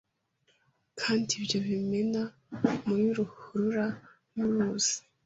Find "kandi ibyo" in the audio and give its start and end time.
0.99-1.57